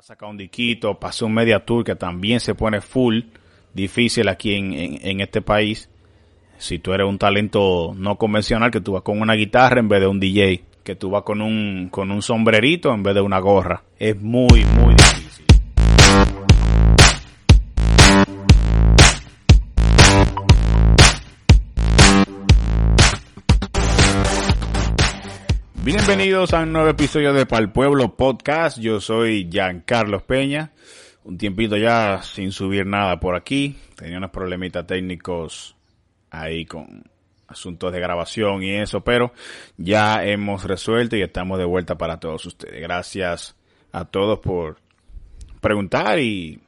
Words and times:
Saca 0.00 0.28
un 0.28 0.36
diquito, 0.36 0.94
pasó 0.94 1.26
un 1.26 1.34
media 1.34 1.58
tour 1.58 1.82
que 1.82 1.96
también 1.96 2.38
se 2.38 2.54
pone 2.54 2.80
full 2.80 3.18
difícil 3.74 4.28
aquí 4.28 4.54
en, 4.54 4.72
en, 4.72 5.20
este 5.20 5.42
país. 5.42 5.90
Si 6.56 6.78
tú 6.78 6.92
eres 6.92 7.08
un 7.08 7.18
talento 7.18 7.92
no 7.96 8.16
convencional, 8.16 8.70
que 8.70 8.80
tú 8.80 8.92
vas 8.92 9.02
con 9.02 9.20
una 9.20 9.34
guitarra 9.34 9.80
en 9.80 9.88
vez 9.88 10.00
de 10.00 10.06
un 10.06 10.20
DJ, 10.20 10.62
que 10.84 10.94
tú 10.94 11.10
vas 11.10 11.24
con 11.24 11.42
un, 11.42 11.88
con 11.90 12.12
un 12.12 12.22
sombrerito 12.22 12.94
en 12.94 13.02
vez 13.02 13.12
de 13.16 13.22
una 13.22 13.40
gorra. 13.40 13.82
Es 13.98 14.16
muy, 14.20 14.64
muy 14.64 14.94
difícil. 14.94 15.17
Bienvenidos 26.08 26.54
a 26.54 26.60
un 26.60 26.72
nuevo 26.72 26.88
episodio 26.88 27.34
de 27.34 27.44
Pal 27.44 27.70
Pueblo 27.70 28.16
Podcast. 28.16 28.78
Yo 28.78 28.98
soy 28.98 29.46
Giancarlos 29.52 30.22
Peña. 30.22 30.72
Un 31.24 31.36
tiempito 31.36 31.76
ya 31.76 32.22
sin 32.22 32.50
subir 32.50 32.86
nada 32.86 33.20
por 33.20 33.36
aquí. 33.36 33.76
Tenía 33.94 34.16
unos 34.16 34.30
problemitas 34.30 34.86
técnicos 34.86 35.76
ahí 36.30 36.64
con 36.64 37.04
asuntos 37.46 37.92
de 37.92 38.00
grabación 38.00 38.62
y 38.62 38.70
eso, 38.70 39.02
pero 39.02 39.34
ya 39.76 40.24
hemos 40.24 40.64
resuelto 40.64 41.14
y 41.14 41.20
estamos 41.20 41.58
de 41.58 41.66
vuelta 41.66 41.98
para 41.98 42.18
todos 42.18 42.46
ustedes. 42.46 42.80
Gracias 42.80 43.54
a 43.92 44.06
todos 44.06 44.38
por 44.38 44.78
preguntar 45.60 46.20
y 46.20 46.58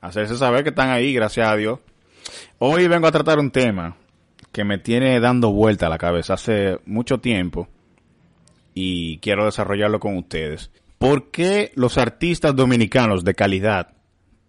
hacerse 0.00 0.36
saber 0.36 0.64
que 0.64 0.70
están 0.70 0.90
ahí, 0.90 1.14
gracias 1.14 1.46
a 1.46 1.54
Dios. 1.54 1.78
Hoy 2.58 2.88
vengo 2.88 3.06
a 3.06 3.12
tratar 3.12 3.38
un 3.38 3.52
tema 3.52 3.96
que 4.50 4.64
me 4.64 4.78
tiene 4.78 5.20
dando 5.20 5.52
vuelta 5.52 5.86
a 5.86 5.90
la 5.90 5.98
cabeza 5.98 6.34
hace 6.34 6.80
mucho 6.86 7.20
tiempo 7.20 7.68
y 8.74 9.18
quiero 9.18 9.44
desarrollarlo 9.46 10.00
con 10.00 10.16
ustedes. 10.16 10.70
¿Por 10.98 11.30
qué 11.30 11.72
los 11.74 11.96
artistas 11.96 12.54
dominicanos 12.56 13.24
de 13.24 13.34
calidad 13.34 13.94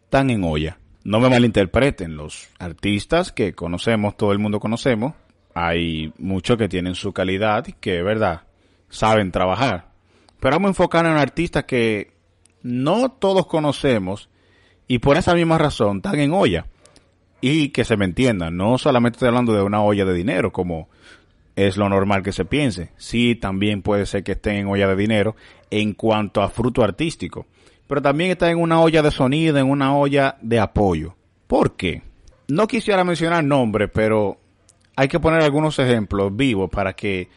están 0.04 0.30
en 0.30 0.44
olla? 0.44 0.80
No 1.04 1.20
me 1.20 1.30
malinterpreten, 1.30 2.18
los 2.18 2.48
artistas 2.58 3.31
que 3.31 3.53
conocemos, 3.53 4.18
todo 4.18 4.31
el 4.31 4.40
mundo 4.40 4.59
conocemos, 4.59 5.14
hay 5.53 6.12
muchos 6.18 6.58
que 6.58 6.68
tienen 6.68 6.96
su 6.96 7.14
calidad 7.14 7.68
y 7.68 7.73
que, 7.73 8.02
verdad, 8.02 8.42
saben 8.90 9.31
trabajar. 9.31 9.92
Pero 10.40 10.56
vamos 10.56 10.68
a 10.68 10.72
enfocar 10.72 11.06
en 11.06 11.14
artistas 11.14 11.66
que 11.66 12.12
no 12.64 13.09
todos 13.09 13.46
conocemos 13.46 14.30
y 14.88 15.00
por 15.00 15.18
esa 15.18 15.34
misma 15.36 15.58
razón 15.58 15.98
están 15.98 16.20
en 16.20 16.34
olla. 16.34 16.66
Y 17.42 17.70
que 17.70 17.86
se 17.86 17.96
me 17.96 18.06
entienda, 18.06 18.50
no 18.50 18.78
solamente 18.78 19.18
estoy 19.18 19.28
hablando 19.28 19.53
de 19.53 19.62
una 19.62 19.84
olla 19.84 20.06
de 20.06 20.14
dinero, 20.14 20.52
como 20.52 20.90
es 21.56 21.78
lo 21.78 21.88
normal 21.89 22.23
que 22.23 22.31
se 22.31 22.45
piense. 22.45 22.89
Sí, 22.98 23.36
también 23.36 23.81
puede 23.81 24.06
ser 24.06 24.23
que 24.23 24.34
estén 24.34 24.56
en 24.56 24.67
olla 24.67 24.88
de 24.88 24.95
dinero 24.95 25.36
en 25.70 25.94
cuanto 25.94 26.42
a 26.42 26.50
fruto 26.50 26.84
artístico. 26.84 27.45
Pero 27.88 28.02
también 28.02 28.31
está 28.31 28.50
en 28.50 28.59
una 28.59 28.81
olla 28.81 29.02
de 29.02 29.12
sonido, 29.12 29.58
en 29.58 29.70
una 29.70 29.95
olla 29.95 30.38
de 30.42 30.59
apoyo. 30.59 31.16
¿Por 31.47 31.75
qué? 31.75 32.02
No 32.47 32.67
quisiera 32.67 33.03
mencionar 33.03 33.44
nombres, 33.44 33.89
pero 33.94 34.38
hay 34.95 35.08
que 35.08 35.20
poner 35.20 35.42
algunos 35.42 35.78
ejemplos 35.80 36.35
vivos 36.35 36.69
para 36.69 36.94
que 36.94 37.30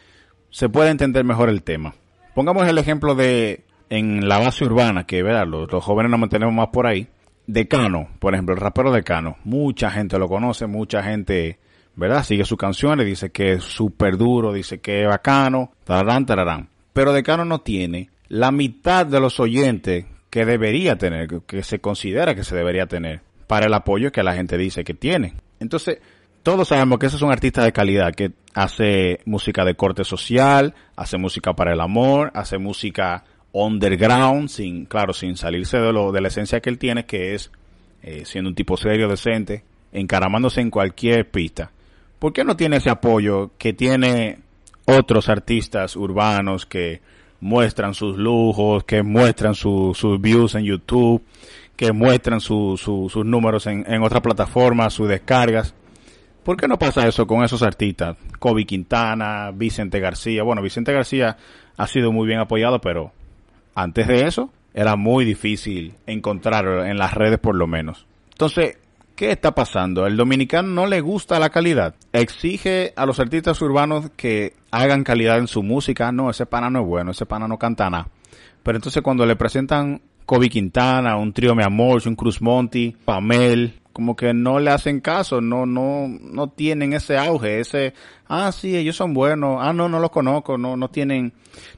se 0.51 0.69
pueda 0.69 0.91
entender 0.91 1.25
mejor 1.25 1.49
el 1.49 1.63
tema. 1.63 1.95
Pongamos 2.35 2.67
el 2.67 2.79
ejemplo 2.79 3.15
de 3.15 3.65
en 3.91 4.29
la 4.29 4.39
base 4.39 4.65
urbana, 4.65 5.05
que 5.05 5.23
¿verdad? 5.23 5.47
Los, 5.47 5.83
jóvenes 5.83 6.11
nos 6.11 6.21
mantenemos 6.21 6.55
más 6.55 6.69
por 6.69 6.87
ahí. 6.87 7.09
Decano, 7.47 8.09
por 8.19 8.35
ejemplo, 8.35 8.55
el 8.55 8.61
rapero 8.61 8.93
Decano. 8.93 9.37
Mucha 9.45 9.91
gente 9.91 10.19
lo 10.19 10.29
conoce, 10.29 10.67
mucha 10.67 11.03
gente 11.03 11.59
¿verdad? 11.99 12.23
Sigue 12.23 12.45
sus 12.45 12.57
canciones, 12.57 13.05
dice 13.05 13.31
que 13.31 13.55
es 13.55 13.65
súper 13.65 14.17
duro, 14.17 14.53
dice 14.53 14.79
que 14.79 15.03
es 15.03 15.09
bacano, 15.09 15.73
tararán, 15.85 16.25
tararán. 16.25 16.69
Pero 16.93 17.13
Decano 17.13 17.45
no 17.45 17.61
tiene 17.61 18.11
la 18.29 18.53
mitad 18.53 19.05
de 19.05 19.19
los 19.19 19.41
oyentes 19.41 20.07
que 20.31 20.45
debería 20.45 20.97
tener, 20.97 21.29
que 21.45 21.63
se 21.65 21.81
considera 21.81 22.37
que 22.37 22.45
se 22.45 22.55
debería 22.55 22.87
tener, 22.87 23.23
para 23.49 23.67
el 23.67 23.75
apoyo 23.75 24.13
que 24.13 24.23
la 24.23 24.35
gente 24.35 24.57
dice 24.57 24.85
que 24.85 24.95
tiene. 24.95 25.35
Entonces, 25.59 25.99
todos 26.45 26.69
sabemos 26.69 27.01
que 27.01 27.07
ese 27.07 27.17
es 27.17 27.23
un 27.23 27.33
artista 27.33 27.65
de 27.65 27.73
calidad, 27.73 28.15
que 28.15 28.31
hace 28.55 29.19
música 29.25 29.65
de 29.65 29.75
corte 29.75 30.05
social, 30.05 30.75
hace 30.95 31.19
música 31.19 31.55
para 31.55 31.73
el 31.73 31.81
amor, 31.81 32.31
hace 32.33 32.59
música 32.59 33.25
underground, 33.51 34.49
sin, 34.49 34.85
claro, 34.85 35.13
sin 35.13 35.37
salirse 35.37 35.79
de 35.79 35.93
lo, 35.93 36.13
de 36.13 36.21
la 36.21 36.29
esencia 36.29 36.61
que 36.61 36.71
él 36.71 36.79
tiene, 36.79 37.07
que 37.07 37.35
es 37.35 37.51
eh, 38.05 38.23
siendo 38.25 38.51
un 38.51 38.55
tipo 38.55 38.77
serio, 38.77 39.09
decente, 39.09 39.65
encaramándose 39.91 40.61
en 40.61 40.71
cualquier 40.71 41.29
pista. 41.29 41.73
¿Por 42.19 42.33
qué 42.33 42.45
no 42.45 42.57
tiene 42.57 42.77
ese 42.77 42.91
apoyo 42.91 43.51
que 43.59 43.73
tiene 43.73 44.39
otros 44.85 45.29
artistas 45.29 45.97
urbanos 45.97 46.67
que 46.67 47.01
muestran 47.41 47.95
sus 47.95 48.17
lujos, 48.17 48.85
que 48.85 49.03
muestran 49.03 49.55
sus 49.55 50.21
views 50.21 50.55
en 50.55 50.65
YouTube, 50.65 51.23
que 51.77 51.93
muestran 51.93 52.41
sus 52.41 53.17
números 53.17 53.67
en, 53.67 53.85
en 53.87 54.03
otras 54.03 54.23
plataformas, 54.23 54.95
sus 54.95 55.09
descargas? 55.09 55.75
¿Por 56.43 56.57
qué 56.57 56.67
no 56.67 56.79
pasa 56.79 57.07
eso 57.07 57.27
con 57.27 57.45
esos 57.45 57.63
artistas? 57.63 58.17
Kobe 58.39 58.65
Quintana, 58.65 59.51
Vicente 59.53 60.01
García. 60.01 60.43
Bueno, 60.43 60.63
Vicente 60.63 60.93
García 60.95 61.37
ha 61.77 61.87
sido 61.87 62.11
muy 62.11 62.27
bien 62.27 62.41
apoyado, 62.41 62.81
pero 62.81 63.13
antes 63.75 64.07
de 64.07 64.27
eso 64.27 64.51
era 64.73 64.97
muy 64.97 65.25
difícil 65.25 65.95
encontrarlo 66.07 66.85
en 66.85 66.97
las 66.97 67.13
redes 67.13 67.39
por 67.39 67.55
lo 67.55 67.67
menos. 67.67 68.07
Entonces, 68.31 68.79
¿Qué 69.19 69.33
está 69.33 69.53
pasando? 69.53 70.07
El 70.07 70.17
dominicano 70.17 70.69
no 70.69 70.87
le 70.87 71.01
gusta 71.01 71.41
la 71.41 71.51
calidad. 71.51 71.97
Exige 72.13 72.93
a 72.95 73.05
los 73.05 73.19
artistas 73.19 73.61
urbanos 73.61 74.13
que 74.15 74.55
hagan 74.71 75.03
calidad 75.03 75.39
en 75.39 75.49
su 75.49 75.65
música. 75.65 76.13
No, 76.13 76.31
ese 76.31 76.47
pana 76.47 76.71
no 76.71 76.83
es 76.83 76.87
bueno, 76.87 77.11
ese 77.11 77.27
pana 77.27 77.49
no 77.49 77.59
canta 77.59 77.91
nada. 77.91 78.07
Pero 78.63 78.79
entonces 78.79 79.03
cuando 79.03 79.27
le 79.27 79.35
presentan 79.35 80.01
Kobe 80.25 80.49
Quintana, 80.49 81.17
un 81.17 81.33
trío 81.33 81.57
Me 81.57 81.65
Amor, 81.65 82.01
un 82.07 82.15
Cruz 82.15 82.41
Monty, 82.41 82.95
Pamel, 83.05 83.81
como 83.93 84.15
que 84.15 84.33
no 84.33 84.61
le 84.61 84.71
hacen 84.71 85.01
caso, 85.01 85.41
no, 85.41 85.67
no, 85.67 86.07
no 86.07 86.51
tienen 86.51 86.93
ese 86.93 87.19
auge, 87.19 87.59
ese, 87.59 87.95
ah, 88.29 88.53
sí, 88.53 88.77
ellos 88.77 88.95
son 88.95 89.15
buenos, 89.15 89.59
ah, 89.61 89.73
no, 89.73 89.89
no 89.89 89.99
los 89.99 90.13
conozco, 90.13 90.57
no, 90.57 90.77
no 90.77 90.91
tienen, 90.91 91.33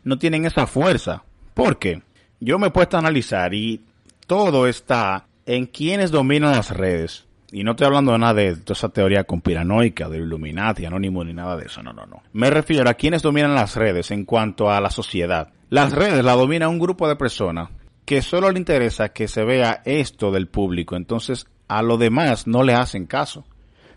no 0.04 0.18
tienen 0.18 0.44
esa 0.44 0.66
fuerza. 0.66 1.24
¿Por 1.54 1.78
qué? 1.78 2.02
Yo 2.38 2.58
me 2.58 2.66
he 2.66 2.70
puesto 2.70 2.98
a 2.98 3.00
analizar 3.00 3.54
y 3.54 3.80
todo 4.26 4.66
está 4.66 5.26
en 5.46 5.64
quienes 5.64 6.10
dominan 6.10 6.52
las 6.52 6.76
redes. 6.76 7.29
Y 7.52 7.64
no 7.64 7.72
estoy 7.72 7.86
hablando 7.86 8.12
de 8.12 8.18
nada 8.18 8.34
de 8.34 8.56
toda 8.56 8.76
esa 8.76 8.88
teoría 8.90 9.24
conspiranoica, 9.24 10.08
de 10.08 10.18
Illuminati, 10.18 10.84
anónimo, 10.84 11.24
ni 11.24 11.32
nada 11.32 11.56
de 11.56 11.66
eso. 11.66 11.82
No, 11.82 11.92
no, 11.92 12.06
no. 12.06 12.22
Me 12.32 12.48
refiero 12.50 12.88
a 12.88 12.94
quienes 12.94 13.22
dominan 13.22 13.54
las 13.54 13.74
redes 13.74 14.10
en 14.12 14.24
cuanto 14.24 14.70
a 14.70 14.80
la 14.80 14.90
sociedad. 14.90 15.52
Las 15.68 15.92
redes 15.92 16.24
la 16.24 16.34
domina 16.34 16.68
un 16.68 16.78
grupo 16.78 17.08
de 17.08 17.16
personas 17.16 17.70
que 18.04 18.22
solo 18.22 18.50
le 18.50 18.58
interesa 18.58 19.10
que 19.10 19.28
se 19.28 19.44
vea 19.44 19.82
esto 19.84 20.30
del 20.32 20.48
público. 20.48 20.96
Entonces, 20.96 21.46
a 21.68 21.82
lo 21.82 21.96
demás 21.96 22.46
no 22.46 22.62
le 22.62 22.74
hacen 22.74 23.06
caso. 23.06 23.44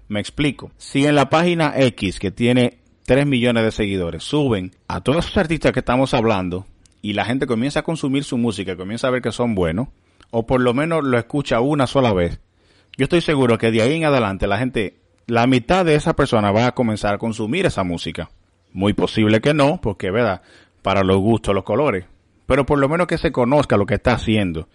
Me 0.07 0.19
explico. 0.19 0.71
Si 0.77 1.05
en 1.05 1.15
la 1.15 1.29
página 1.29 1.73
X, 1.75 2.19
que 2.19 2.31
tiene 2.31 2.79
3 3.05 3.25
millones 3.25 3.63
de 3.63 3.71
seguidores, 3.71 4.23
suben 4.23 4.71
a 4.87 5.01
todos 5.01 5.25
esos 5.25 5.37
artistas 5.37 5.71
que 5.71 5.79
estamos 5.79 6.13
hablando 6.13 6.65
y 7.01 7.13
la 7.13 7.25
gente 7.25 7.47
comienza 7.47 7.79
a 7.79 7.83
consumir 7.83 8.23
su 8.23 8.37
música, 8.37 8.77
comienza 8.77 9.07
a 9.07 9.11
ver 9.11 9.21
que 9.21 9.31
son 9.31 9.55
buenos, 9.55 9.89
o 10.31 10.45
por 10.45 10.61
lo 10.61 10.73
menos 10.73 11.03
lo 11.03 11.17
escucha 11.17 11.59
una 11.59 11.87
sola 11.87 12.13
vez, 12.13 12.39
yo 12.97 13.05
estoy 13.05 13.21
seguro 13.21 13.57
que 13.57 13.71
de 13.71 13.81
ahí 13.81 13.95
en 13.95 14.05
adelante 14.05 14.47
la 14.47 14.57
gente, 14.57 14.99
la 15.27 15.47
mitad 15.47 15.85
de 15.85 15.95
esa 15.95 16.15
persona 16.15 16.51
va 16.51 16.67
a 16.67 16.75
comenzar 16.75 17.15
a 17.15 17.17
consumir 17.17 17.65
esa 17.65 17.83
música. 17.83 18.29
Muy 18.71 18.93
posible 18.93 19.41
que 19.41 19.53
no, 19.53 19.79
porque, 19.81 20.11
¿verdad? 20.11 20.41
Para 20.81 21.03
los 21.03 21.17
gustos, 21.17 21.55
los 21.55 21.63
colores. 21.63 22.05
Pero 22.45 22.65
por 22.65 22.79
lo 22.79 22.89
menos 22.89 23.07
que 23.07 23.17
se 23.17 23.31
conozca 23.31 23.77
lo 23.77 23.85
que 23.85 23.95
está 23.95 24.13
haciendo. 24.13 24.67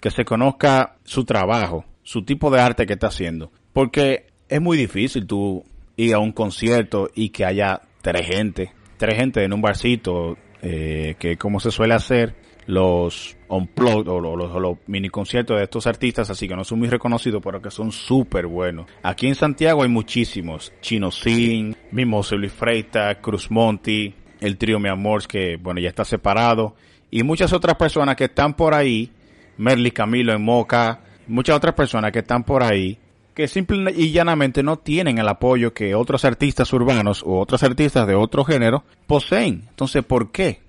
Que 0.00 0.10
se 0.10 0.24
conozca 0.24 0.96
su 1.04 1.24
trabajo, 1.24 1.84
su 2.02 2.22
tipo 2.24 2.50
de 2.50 2.60
arte 2.60 2.86
que 2.86 2.94
está 2.94 3.08
haciendo. 3.08 3.52
Porque 3.72 4.26
es 4.48 4.60
muy 4.60 4.76
difícil 4.76 5.26
tú 5.26 5.64
ir 5.96 6.14
a 6.14 6.18
un 6.18 6.32
concierto 6.32 7.10
y 7.14 7.28
que 7.30 7.44
haya 7.44 7.82
tres 8.00 8.26
gente, 8.26 8.72
tres 8.96 9.16
gente 9.16 9.44
en 9.44 9.52
un 9.52 9.60
barcito, 9.60 10.36
eh, 10.62 11.16
que 11.18 11.36
como 11.36 11.60
se 11.60 11.70
suele 11.70 11.94
hacer, 11.94 12.34
los 12.70 13.36
unplugged 13.48 14.08
o 14.08 14.20
los, 14.20 14.78
mini 14.86 15.08
conciertos 15.08 15.58
de 15.58 15.64
estos 15.64 15.86
artistas, 15.86 16.30
así 16.30 16.48
que 16.48 16.56
no 16.56 16.64
son 16.64 16.78
muy 16.78 16.88
reconocidos, 16.88 17.42
pero 17.44 17.60
que 17.60 17.70
son 17.70 17.92
súper 17.92 18.46
buenos. 18.46 18.86
Aquí 19.02 19.26
en 19.26 19.34
Santiago 19.34 19.82
hay 19.82 19.88
muchísimos. 19.88 20.72
Chino 20.80 21.10
Sin, 21.10 21.76
mismo 21.90 22.22
Luis 22.32 22.52
Freita, 22.52 23.20
Cruz 23.20 23.50
Monti, 23.50 24.14
el 24.40 24.56
trío 24.56 24.78
Mi 24.78 24.88
Amor, 24.88 25.26
que 25.26 25.56
bueno, 25.56 25.80
ya 25.80 25.88
está 25.88 26.04
separado, 26.04 26.74
y 27.10 27.22
muchas 27.22 27.52
otras 27.52 27.76
personas 27.76 28.16
que 28.16 28.24
están 28.24 28.54
por 28.54 28.74
ahí 28.74 29.10
Merly 29.58 29.90
Camilo 29.90 30.32
en 30.32 30.42
Moca, 30.42 31.00
muchas 31.26 31.56
otras 31.56 31.74
personas 31.74 32.12
que 32.12 32.20
están 32.20 32.44
por 32.44 32.62
ahí 32.62 32.98
que 33.34 33.48
simple 33.48 33.92
y 33.96 34.10
llanamente 34.10 34.62
no 34.62 34.78
tienen 34.78 35.18
el 35.18 35.28
apoyo 35.28 35.72
que 35.72 35.94
otros 35.94 36.24
artistas 36.24 36.72
urbanos 36.72 37.22
o 37.24 37.38
otros 37.38 37.62
artistas 37.62 38.06
de 38.06 38.14
otro 38.14 38.44
género 38.44 38.84
poseen. 39.06 39.64
Entonces, 39.68 40.04
¿por 40.04 40.30
qué? 40.30 40.60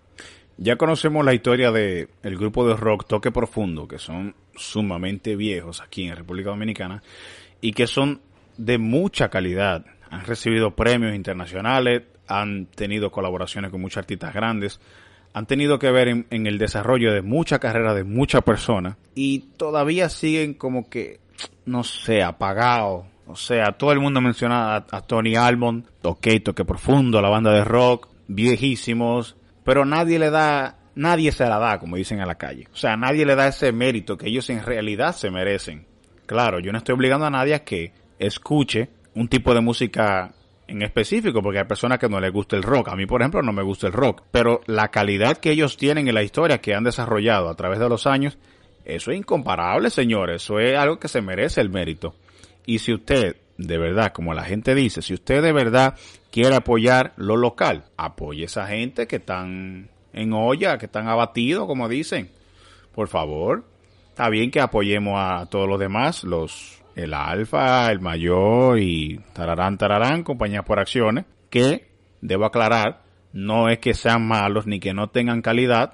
Ya 0.64 0.76
conocemos 0.76 1.26
la 1.26 1.34
historia 1.34 1.72
de 1.72 2.08
el 2.22 2.38
grupo 2.38 2.68
de 2.68 2.76
rock 2.76 3.08
Toque 3.08 3.32
Profundo, 3.32 3.88
que 3.88 3.98
son 3.98 4.36
sumamente 4.54 5.36
viejos 5.36 5.82
aquí 5.82 6.08
en 6.08 6.16
República 6.16 6.52
Dominicana 6.52 7.02
y 7.62 7.74
que 7.74 7.88
son 7.88 8.22
de 8.58 8.78
mucha 8.78 9.30
calidad. 9.30 9.84
Han 10.12 10.24
recibido 10.24 10.76
premios 10.76 11.16
internacionales, 11.16 12.04
han 12.28 12.68
tenido 12.68 13.12
colaboraciones 13.12 13.72
con 13.72 13.82
muchos 13.82 13.98
artistas 13.98 14.36
grandes, 14.36 14.80
han 15.34 15.48
tenido 15.48 15.80
que 15.80 15.90
ver 15.90 16.10
en, 16.10 16.46
el 16.46 16.60
desarrollo 16.60 17.12
de 17.12 17.24
mucha 17.24 17.58
carrera 17.58 17.96
de 17.96 18.04
muchas 18.04 18.44
personas 18.44 18.98
y 19.16 19.40
todavía 19.58 20.10
siguen 20.10 20.54
como 20.54 20.92
que, 20.92 21.22
no 21.66 21.84
sé, 21.84 22.22
apagados. 22.22 23.06
O 23.26 23.36
sea, 23.36 23.72
todo 23.72 23.94
el 23.94 24.00
mundo 24.00 24.22
menciona 24.22 24.76
a, 24.76 25.02
Tony 25.02 25.36
Almond, 25.36 25.88
ok, 26.04 26.28
toque 26.46 26.66
profundo, 26.66 27.20
la 27.20 27.30
banda 27.30 27.52
de 27.52 27.64
rock, 27.64 28.10
viejísimos, 28.28 29.38
pero 29.64 29.86
nadie 29.86 30.20
le 30.20 30.30
da, 30.30 30.78
nadie 30.96 31.32
se 31.32 31.46
la 31.46 31.60
da, 31.60 31.80
como 31.80 31.96
dicen 31.96 32.20
a 32.20 32.26
la 32.26 32.36
calle. 32.36 32.68
O 32.74 32.76
sea, 32.76 32.98
nadie 32.98 33.26
le 33.26 33.36
da 33.36 33.48
ese 33.48 33.72
mérito 33.72 34.18
que 34.18 34.28
ellos 34.28 34.50
en 34.50 34.64
realidad 34.64 35.16
se 35.16 35.30
merecen. 35.32 35.86
Claro, 36.26 36.60
yo 36.60 36.72
no 36.72 36.78
estoy 36.78 36.96
obligando 36.96 37.26
a 37.26 37.30
nadie 37.30 37.56
a 37.56 37.64
que 37.64 37.94
escuche 38.20 38.90
un 39.16 39.28
tipo 39.28 39.54
de 39.54 39.62
música 39.62 40.34
en 40.68 40.82
específico, 40.82 41.42
porque 41.42 41.60
hay 41.60 41.66
personas 41.66 42.00
que 42.00 42.08
no 42.08 42.20
les 42.20 42.32
gusta 42.32 42.56
el 42.56 42.64
rock. 42.64 42.90
A 42.90 42.96
mí, 42.96 43.06
por 43.06 43.22
ejemplo, 43.22 43.42
no 43.42 43.52
me 43.52 43.64
gusta 43.64 43.88
el 43.88 43.94
rock. 43.94 44.24
Pero 44.32 44.62
la 44.68 44.90
calidad 44.90 45.38
que 45.38 45.52
ellos 45.52 45.76
tienen 45.78 46.08
en 46.08 46.16
la 46.16 46.24
historia 46.24 46.62
que 46.62 46.74
han 46.74 46.84
desarrollado 46.84 47.50
a 47.50 47.56
través 47.56 47.80
de 47.80 47.90
los 47.90 48.08
años, 48.08 48.38
eso 48.86 49.12
es 49.12 49.18
incomparable, 49.18 49.90
señores. 49.90 50.44
Eso 50.44 50.60
es 50.60 50.78
algo 50.78 51.00
que 51.00 51.10
se 51.10 51.22
merece 51.22 51.62
el 51.62 51.70
mérito. 51.70 52.16
Y 52.66 52.80
si 52.80 52.94
usted, 52.94 53.36
de 53.58 53.78
verdad, 53.78 54.14
como 54.14 54.34
la 54.34 54.44
gente 54.44 54.74
dice, 54.74 55.02
si 55.02 55.14
usted 55.14 55.42
de 55.42 55.52
verdad 55.52 55.96
quiere 56.32 56.56
apoyar 56.56 57.14
lo 57.18 57.38
local, 57.38 57.86
apoye 57.98 58.44
a 58.44 58.46
esa 58.46 58.68
gente 58.68 59.08
que 59.08 59.18
están 59.18 59.90
en 60.14 60.34
olla, 60.34 60.78
que 60.78 60.86
están 60.86 61.08
abatidos, 61.08 61.68
como 61.68 61.88
dicen. 61.88 62.32
Por 62.94 63.08
favor. 63.08 63.66
Está 64.10 64.30
bien 64.30 64.52
que 64.52 64.60
apoyemos 64.60 65.16
a 65.18 65.46
todos 65.46 65.68
los 65.70 65.80
demás, 65.80 66.24
los 66.24 66.82
el 66.96 67.14
Alfa, 67.14 67.90
el 67.92 68.02
Mayor 68.02 68.80
y 68.80 69.20
tararán, 69.34 69.78
tararán, 69.78 70.24
compañías 70.24 70.66
por 70.66 70.80
acciones, 70.80 71.26
que, 71.50 71.88
debo 72.22 72.46
aclarar, 72.46 73.04
no 73.34 73.70
es 73.70 73.80
que 73.80 73.94
sean 73.94 74.28
malos 74.28 74.68
ni 74.68 74.80
que 74.80 74.94
no 74.94 75.10
tengan 75.10 75.42
calidad, 75.42 75.94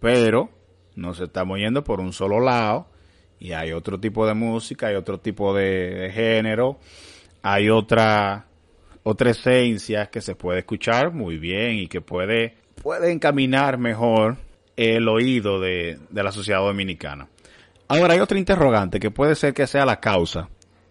pero 0.00 0.50
nos 0.94 1.20
estamos 1.20 1.58
yendo 1.58 1.82
por 1.82 2.00
un 2.00 2.12
solo 2.12 2.40
lado 2.40 2.86
y 3.38 3.52
hay 3.52 3.72
otro 3.72 3.98
tipo 3.98 4.26
de 4.26 4.34
música, 4.34 4.88
hay 4.88 4.94
otro 4.94 5.18
tipo 5.18 5.54
de, 5.54 6.10
género, 6.14 6.78
hay 7.42 7.68
otra 7.68 8.46
otra 9.04 9.30
esencia 9.30 10.06
que 10.06 10.20
se 10.20 10.34
puede 10.34 10.60
escuchar 10.60 11.12
muy 11.12 11.38
bien 11.38 11.76
y 11.76 11.86
que 11.86 12.00
puede 12.00 12.56
puede 12.82 13.12
encaminar 13.12 13.78
mejor 13.78 14.36
el 14.76 15.06
oído 15.08 15.60
de, 15.60 15.98
de 16.10 16.22
la 16.22 16.32
sociedad 16.32 16.60
dominicana. 16.60 17.28
Ahora 17.86 18.14
hay 18.14 18.20
otra 18.20 18.38
interrogante 18.38 18.98
que 18.98 19.10
puede 19.10 19.36
ser 19.36 19.54
que 19.54 19.66
sea 19.66 19.86
la 19.86 20.00
causa 20.00 20.48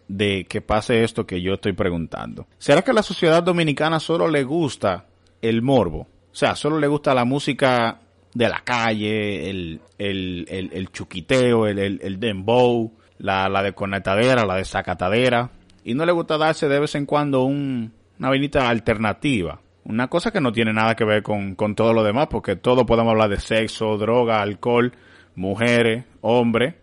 de 0.08 0.46
que 0.46 0.62
pase 0.62 1.04
esto 1.04 1.26
que 1.26 1.42
yo 1.42 1.56
estoy 1.56 1.74
preguntando. 1.74 2.48
¿Será 2.58 2.82
que 2.82 2.92
a 2.92 2.94
la 2.94 3.04
sociedad 3.04 3.44
dominicana 3.44 4.00
solo 4.00 4.28
le 4.28 4.44
gusta 4.44 5.06
el 5.42 5.62
morbo? 5.62 6.08
O 6.32 6.36
sea, 6.36 6.56
solo 6.56 6.80
le 6.80 6.88
gusta 6.88 7.14
la 7.14 7.26
música 7.26 8.00
de 8.34 8.50
la 8.50 8.62
calle, 8.64 9.50
el, 9.50 9.82
el, 9.98 10.48
el, 10.50 10.92
chuquiteo, 10.92 11.68
el, 11.68 11.80
el, 11.80 12.20
dembow, 12.20 12.92
la, 13.20 13.48
la 13.50 13.62
desconectadera, 13.64 14.46
la 14.46 14.56
desacatadera. 14.56 15.52
Y 15.84 15.94
no 15.94 16.06
le 16.06 16.12
gusta 16.12 16.38
darse 16.38 16.68
de 16.68 16.80
vez 16.80 16.96
en 16.96 17.06
cuando 17.06 17.44
un, 17.44 17.92
una 18.24 18.32
vinita 18.32 18.70
alternativa. 18.70 19.60
Una 19.86 20.08
cosa 20.08 20.32
que 20.32 20.42
no 20.42 20.52
tiene 20.52 20.74
nada 20.74 20.96
que 20.96 21.06
ver 21.06 21.24
con, 21.24 21.56
con 21.56 21.76
todo 21.76 21.94
lo 21.94 22.04
demás, 22.04 22.28
porque 22.30 22.56
todo 22.56 22.86
podemos 22.86 23.12
hablar 23.12 23.30
de 23.30 23.40
sexo, 23.40 23.98
droga, 23.98 24.42
alcohol, 24.42 24.94
mujeres, 25.36 26.06
hombres 26.22 26.76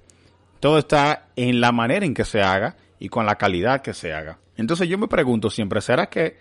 todo 0.60 0.78
está 0.78 1.30
en 1.36 1.60
la 1.60 1.72
manera 1.72 2.04
en 2.06 2.14
que 2.14 2.24
se 2.24 2.42
haga 2.42 2.76
y 2.98 3.08
con 3.08 3.26
la 3.26 3.36
calidad 3.36 3.80
que 3.80 3.94
se 3.94 4.12
haga. 4.12 4.38
Entonces 4.56 4.88
yo 4.88 4.98
me 4.98 5.08
pregunto 5.08 5.48
siempre, 5.48 5.80
¿será 5.80 6.06
que 6.06 6.36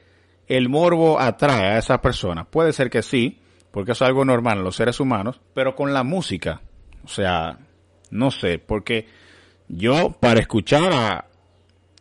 el 0.48 0.68
morbo 0.68 1.20
atrae 1.20 1.70
a 1.70 1.78
esas 1.78 2.00
personas? 2.00 2.46
Puede 2.48 2.74
ser 2.74 2.90
que 2.90 3.02
sí, 3.02 3.40
porque 3.72 3.94
es 3.94 4.02
algo 4.02 4.26
normal 4.26 4.58
en 4.58 4.66
los 4.66 4.76
seres 4.76 5.00
humanos, 5.00 5.40
pero 5.54 5.74
con 5.74 5.94
la 5.94 6.04
música, 6.04 6.62
o 7.04 7.08
sea, 7.08 7.60
no 8.12 8.30
sé, 8.30 8.60
porque 8.60 9.08
yo 9.70 10.12
para 10.20 10.42
escuchar 10.42 10.92
a 10.92 11.26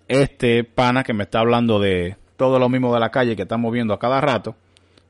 este 0.09 0.65
pana 0.65 1.05
que 1.05 1.15
me 1.15 1.25
está 1.25 1.39
hablando 1.39 1.79
de 1.79 2.17
todo 2.39 2.59
lo 2.59 2.71
mismo 2.71 2.95
de 2.95 3.01
la 3.01 3.11
calle 3.11 3.37
que 3.37 3.43
estamos 3.43 3.71
viendo 3.71 3.93
a 3.93 3.99
cada 3.99 4.23
rato, 4.23 4.57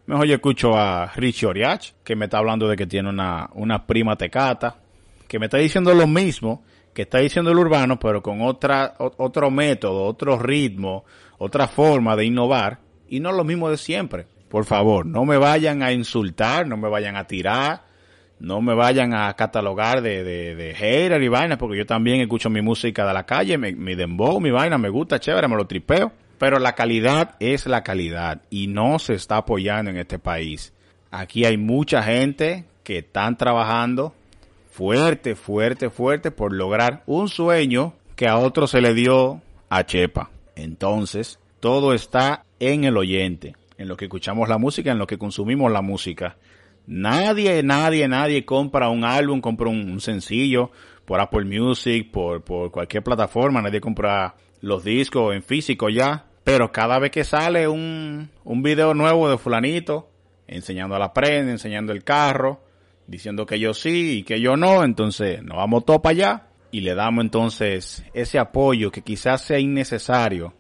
mejor 0.07 0.27
yo 0.27 0.35
escucho 0.35 0.77
a 0.77 1.13
Richie 1.15 1.47
Oriach, 1.47 1.93
que 2.03 2.17
me 2.17 2.25
está 2.25 2.39
hablando 2.39 2.67
de 2.67 2.75
que 2.75 2.87
tiene 2.87 3.11
una, 3.11 3.51
una 3.53 3.87
prima 3.87 4.17
tecata, 4.17 4.79
que 5.29 5.39
me 5.39 5.47
está 5.47 5.59
diciendo 5.59 5.95
lo 5.95 6.09
mismo 6.09 6.65
que 6.95 7.03
está 7.03 7.19
diciendo 7.19 7.53
el 7.53 7.59
urbano, 7.59 8.01
pero 8.01 8.21
con 8.23 8.43
otra, 8.43 8.95
otro 8.99 9.53
método, 9.53 10.03
otro 10.03 10.37
ritmo, 10.37 11.05
otra 11.37 11.69
forma 11.69 12.17
de 12.17 12.25
innovar, 12.25 12.81
y 13.09 13.21
no 13.21 13.31
lo 13.31 13.45
mismo 13.45 13.71
de 13.71 13.77
siempre. 13.77 14.27
Por 14.49 14.65
favor, 14.65 15.07
no 15.07 15.25
me 15.25 15.37
vayan 15.37 15.83
a 15.85 15.93
insultar, 15.93 16.67
no 16.67 16.77
me 16.77 16.89
vayan 16.89 17.15
a 17.15 17.25
tirar, 17.25 17.85
no 18.41 18.61
me 18.63 18.75
vayan 18.75 19.15
a 19.15 19.33
catalogar 19.35 20.01
de, 20.01 20.25
de, 20.25 20.57
de 20.57 20.75
hater 20.75 21.23
y 21.23 21.29
vaina, 21.29 21.57
porque 21.57 21.79
yo 21.79 21.87
también 21.87 22.21
escucho 22.21 22.51
mi 22.51 22.63
música 22.63 23.07
de 23.07 23.13
la 23.13 23.25
calle, 23.25 23.59
mi, 23.59 23.75
mi 23.75 23.95
dembow, 23.95 24.41
mi 24.41 24.51
vaina, 24.51 24.77
me 24.77 24.89
gusta, 24.89 25.21
chévere, 25.21 25.47
me 25.47 25.57
lo 25.57 25.67
tripeo. 25.69 26.11
Pero 26.39 26.59
la 26.59 26.75
calidad 26.75 27.35
es 27.41 27.67
la 27.67 27.83
calidad 27.83 28.43
y 28.49 28.69
no 28.69 28.99
se 28.99 29.15
está 29.15 29.39
apoyando 29.39 29.91
en 29.91 29.99
este 29.99 30.19
país. 30.19 30.73
Aquí 31.11 31.45
hay 31.45 31.57
mucha 31.57 32.03
gente 32.03 32.65
que 32.85 32.99
están 32.99 33.37
trabajando 33.37 34.15
fuerte, 34.71 35.35
fuerte, 35.35 35.91
fuerte 35.91 36.31
por 36.31 36.53
lograr 36.53 37.03
un 37.07 37.29
sueño 37.29 37.95
que 38.15 38.29
a 38.29 38.39
otro 38.39 38.67
se 38.67 38.81
le 38.81 38.95
dio 38.95 39.43
a 39.69 39.85
Chepa. 39.85 40.31
Entonces, 40.55 41.39
todo 41.61 41.93
está 41.93 42.45
en 42.61 42.85
el 42.85 42.97
oyente, 42.97 43.57
en 43.77 43.89
lo 43.89 43.97
que 43.97 44.05
escuchamos 44.05 44.49
la 44.49 44.59
música, 44.59 44.93
en 44.93 44.99
lo 44.99 45.07
que 45.07 45.19
consumimos 45.19 45.73
la 45.73 45.83
música. 45.83 46.37
Nadie, 46.87 47.63
nadie, 47.63 48.09
nadie 48.09 48.45
compra 48.45 48.89
un 48.89 49.05
álbum, 49.05 49.41
compra 49.41 49.69
un, 49.69 50.01
sencillo 50.01 50.71
por 51.05 51.21
Apple 51.21 51.45
Music, 51.45 52.11
por, 52.11 52.43
por 52.43 52.71
cualquier 52.71 53.03
plataforma, 53.03 53.61
nadie 53.61 53.81
compra 53.81 54.35
los 54.61 54.85
discos 54.85 55.35
en 55.35 55.43
físico 55.43 55.89
ya. 55.89 56.28
Pero 56.49 56.73
cada 56.73 56.99
vez 56.99 57.11
que 57.11 57.25
sale 57.25 57.69
un, 57.69 58.31
un 58.43 58.63
video 58.63 58.95
nuevo 58.95 59.29
de 59.29 59.37
fulanito, 59.37 60.09
enseñando 60.47 60.97
a 60.97 60.99
la 60.99 61.13
prenda, 61.13 61.53
enseñando 61.53 61.93
el 61.93 62.05
carro, 62.05 62.63
diciendo 63.07 63.45
que 63.45 63.59
yo 63.59 63.75
sí 63.75 64.21
y 64.21 64.23
que 64.23 64.41
yo 64.41 64.57
no, 64.57 64.83
entonces 64.83 65.43
nos 65.43 65.59
vamos 65.59 65.85
todos 65.85 66.01
para 66.01 66.13
allá 66.13 66.47
y 66.71 66.81
le 66.81 66.95
damos 66.95 67.23
entonces 67.23 68.03
ese 68.15 68.39
apoyo 68.39 68.91
que 68.91 69.03
quizás 69.03 69.43
sea 69.43 69.59
innecesario 69.59 70.55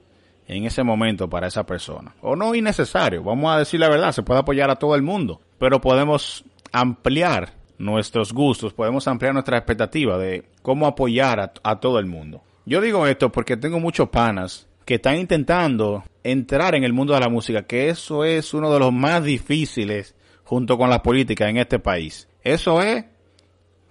en 0.47 0.67
ese 0.67 0.83
momento 0.83 1.31
para 1.31 1.47
esa 1.47 1.65
persona. 1.65 2.15
O 2.21 2.37
no 2.37 2.55
innecesario, 2.55 3.23
vamos 3.23 3.51
a 3.51 3.59
decir 3.59 3.81
la 3.81 3.89
verdad, 3.89 4.13
se 4.13 4.23
puede 4.23 4.41
apoyar 4.41 4.71
a 4.71 4.77
todo 4.77 4.95
el 4.95 5.01
mundo, 5.01 5.41
pero 5.59 5.81
podemos 5.81 6.45
ampliar 6.71 7.55
nuestros 7.79 8.35
gustos, 8.35 8.75
podemos 8.75 9.09
ampliar 9.09 9.33
nuestra 9.33 9.57
expectativa 9.57 10.19
de 10.19 10.45
cómo 10.61 10.87
apoyar 10.87 11.41
a, 11.41 11.53
a 11.63 11.81
todo 11.81 11.99
el 11.99 12.05
mundo. 12.05 12.43
Yo 12.67 12.83
digo 12.83 13.07
esto 13.07 13.33
porque 13.33 13.57
tengo 13.57 13.81
muchos 13.81 14.11
panas 14.11 14.69
que 14.89 14.95
están 14.95 15.19
intentando 15.19 16.03
entrar 16.25 16.75
en 16.75 16.83
el 16.83 16.95
mundo 16.95 17.13
de 17.13 17.21
la 17.21 17.29
música, 17.29 17.65
que 17.65 17.91
eso 17.91 18.25
es 18.25 18.55
uno 18.55 18.73
de 18.73 18.79
los 18.79 18.91
más 18.91 19.23
difíciles 19.23 20.15
junto 20.45 20.79
con 20.79 20.89
la 20.89 21.03
política 21.03 21.47
en 21.47 21.59
este 21.59 21.79
país. 21.79 22.27
Eso 22.43 22.81
es 22.81 23.05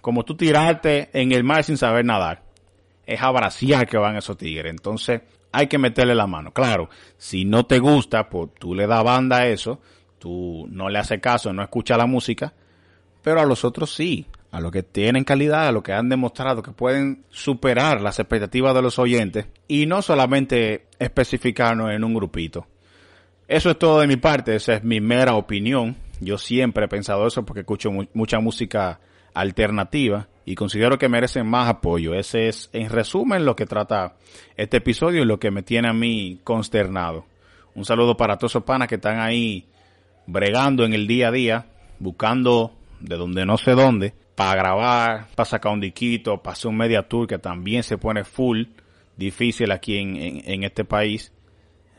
como 0.00 0.24
tú 0.24 0.36
tirarte 0.36 1.08
en 1.12 1.30
el 1.30 1.44
mar 1.44 1.62
sin 1.62 1.76
saber 1.76 2.04
nadar. 2.04 2.42
Es 3.06 3.22
abraciar 3.22 3.86
que 3.86 3.96
van 3.96 4.16
esos 4.16 4.36
tigres. 4.36 4.72
Entonces 4.72 5.20
hay 5.52 5.68
que 5.68 5.78
meterle 5.78 6.16
la 6.16 6.26
mano. 6.26 6.50
Claro, 6.50 6.90
si 7.16 7.44
no 7.44 7.64
te 7.64 7.78
gusta, 7.78 8.28
pues 8.28 8.50
tú 8.58 8.74
le 8.74 8.88
das 8.88 9.04
banda 9.04 9.36
a 9.36 9.46
eso, 9.46 9.80
tú 10.18 10.66
no 10.68 10.88
le 10.88 10.98
haces 10.98 11.20
caso, 11.20 11.52
no 11.52 11.62
escuchas 11.62 11.96
la 11.96 12.06
música, 12.06 12.54
pero 13.22 13.40
a 13.40 13.46
los 13.46 13.64
otros 13.64 13.94
sí, 13.94 14.26
a 14.50 14.60
los 14.60 14.72
que 14.72 14.82
tienen 14.82 15.24
calidad, 15.24 15.68
a 15.68 15.72
los 15.72 15.82
que 15.82 15.92
han 15.92 16.08
demostrado 16.08 16.62
que 16.62 16.72
pueden 16.72 17.24
superar 17.28 18.00
las 18.00 18.18
expectativas 18.18 18.74
de 18.74 18.82
los 18.82 18.98
oyentes 18.98 19.46
y 19.66 19.86
no 19.86 20.00
solamente 20.02 20.86
especificarnos 20.98 21.92
en 21.92 22.04
un 22.04 22.14
grupito. 22.14 22.66
Eso 23.46 23.70
es 23.70 23.78
todo 23.78 24.00
de 24.00 24.06
mi 24.06 24.16
parte, 24.16 24.54
esa 24.54 24.74
es 24.74 24.84
mi 24.84 25.00
mera 25.00 25.34
opinión. 25.34 25.96
Yo 26.20 26.38
siempre 26.38 26.84
he 26.84 26.88
pensado 26.88 27.26
eso 27.26 27.44
porque 27.44 27.60
escucho 27.60 27.90
mucha 28.12 28.40
música 28.40 29.00
alternativa 29.34 30.28
y 30.44 30.54
considero 30.54 30.98
que 30.98 31.08
merecen 31.08 31.46
más 31.46 31.68
apoyo. 31.68 32.14
Ese 32.14 32.48
es, 32.48 32.70
en 32.72 32.88
resumen, 32.88 33.44
lo 33.44 33.54
que 33.54 33.66
trata 33.66 34.16
este 34.56 34.78
episodio 34.78 35.22
y 35.22 35.26
lo 35.26 35.38
que 35.38 35.50
me 35.50 35.62
tiene 35.62 35.88
a 35.88 35.92
mí 35.92 36.40
consternado. 36.42 37.26
Un 37.74 37.84
saludo 37.84 38.16
para 38.16 38.36
todos 38.36 38.52
esos 38.52 38.64
panas 38.64 38.88
que 38.88 38.96
están 38.96 39.20
ahí 39.20 39.66
bregando 40.26 40.84
en 40.84 40.92
el 40.92 41.06
día 41.06 41.28
a 41.28 41.32
día, 41.32 41.66
buscando 41.98 42.72
de 43.00 43.16
donde 43.16 43.46
no 43.46 43.56
sé 43.56 43.72
dónde, 43.72 44.14
para 44.38 44.54
grabar, 44.54 45.26
para 45.34 45.44
sacar 45.44 45.72
un 45.72 45.80
diquito, 45.80 46.40
para 46.40 46.52
hacer 46.52 46.68
un 46.68 46.76
media 46.76 47.02
tour 47.02 47.26
que 47.26 47.38
también 47.38 47.82
se 47.82 47.98
pone 47.98 48.22
full 48.22 48.66
difícil 49.16 49.72
aquí 49.72 49.98
en, 49.98 50.14
en, 50.16 50.62
este 50.62 50.84
país. 50.84 51.32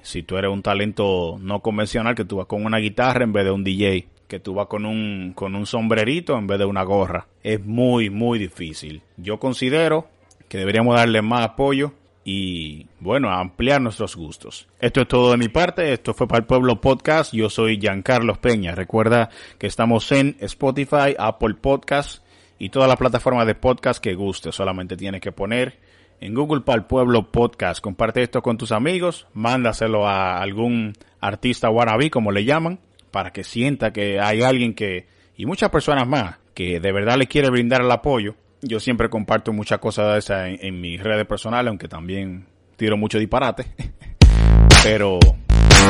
Si 0.03 0.23
tú 0.23 0.37
eres 0.37 0.49
un 0.49 0.61
talento 0.61 1.35
no 1.41 1.59
convencional, 1.59 2.15
que 2.15 2.23
tú 2.23 2.37
vas 2.37 2.45
con 2.45 2.65
una 2.65 2.77
guitarra 2.77 3.25
en 3.25 3.33
vez 3.33 3.43
de 3.43 3.51
un 3.51 3.65
DJ, 3.65 4.07
que 4.29 4.39
tú 4.39 4.53
vas 4.53 4.67
con 4.67 4.85
un, 4.85 5.33
con 5.35 5.53
un 5.53 5.65
sombrerito 5.65 6.37
en 6.37 6.47
vez 6.47 6.59
de 6.59 6.63
una 6.63 6.83
gorra. 6.83 7.27
Es 7.43 7.59
muy, 7.59 8.09
muy 8.09 8.39
difícil. 8.39 9.01
Yo 9.17 9.37
considero 9.37 10.07
que 10.47 10.59
deberíamos 10.59 10.95
darle 10.95 11.21
más 11.21 11.41
apoyo 11.41 11.91
y, 12.23 12.87
bueno, 13.01 13.31
ampliar 13.31 13.81
nuestros 13.81 14.15
gustos. 14.15 14.65
Esto 14.79 15.01
es 15.01 15.09
todo 15.09 15.31
de 15.31 15.37
mi 15.37 15.49
parte. 15.49 15.91
Esto 15.91 16.13
fue 16.13 16.25
para 16.25 16.39
el 16.39 16.45
Pueblo 16.45 16.79
Podcast. 16.79 17.33
Yo 17.33 17.49
soy 17.49 17.77
Giancarlos 17.81 18.37
Peña. 18.37 18.75
Recuerda 18.75 19.29
que 19.57 19.67
estamos 19.67 20.09
en 20.13 20.37
Spotify, 20.39 21.15
Apple 21.17 21.55
Podcast 21.55 22.23
y 22.59 22.69
todas 22.69 22.89
las 22.89 22.97
plataformas 22.97 23.47
de 23.47 23.55
podcast 23.55 24.03
que 24.03 24.13
guste. 24.13 24.51
Solamente 24.51 24.97
tienes 24.97 25.21
que 25.21 25.31
poner 25.31 25.79
en 26.19 26.33
Google 26.33 26.61
para 26.61 26.77
el 26.77 26.85
Pueblo 26.85 27.31
Podcast. 27.31 27.81
Comparte 27.81 28.21
esto 28.21 28.41
con 28.41 28.57
tus 28.57 28.71
amigos, 28.71 29.27
mándaselo 29.33 30.05
a 30.05 30.41
algún 30.41 30.93
artista 31.21 31.69
wannabe, 31.69 32.11
como 32.11 32.31
le 32.31 32.43
llaman, 32.43 32.79
para 33.11 33.31
que 33.31 33.43
sienta 33.43 33.91
que 33.91 34.19
hay 34.19 34.41
alguien 34.41 34.73
que, 34.73 35.07
y 35.37 35.45
muchas 35.45 35.69
personas 35.69 36.07
más, 36.07 36.35
que 36.53 36.79
de 36.79 36.91
verdad 36.91 37.17
le 37.17 37.27
quiere 37.27 37.49
brindar 37.49 37.81
el 37.81 37.91
apoyo. 37.91 38.35
Yo 38.61 38.81
siempre 38.81 39.09
comparto 39.09 39.53
muchas 39.53 39.79
cosas 39.79 40.11
de 40.11 40.19
esas 40.19 40.59
en, 40.59 40.81
mis 40.81 41.01
redes 41.01 41.25
personales, 41.25 41.69
aunque 41.69 41.87
también 41.87 42.45
tiro 42.75 42.97
mucho 42.97 43.17
disparate. 43.17 43.65
Pero 44.83 45.17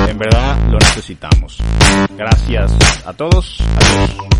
en 0.07 0.17
verdad 0.19 0.69
lo 0.69 0.77
necesitamos. 0.77 1.57
Gracias 2.15 3.07
a 3.07 3.13
todos. 3.13 3.59
Adiós. 3.75 4.38